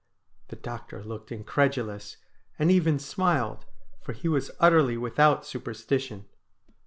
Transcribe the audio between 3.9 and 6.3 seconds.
for he was utterly without superstition.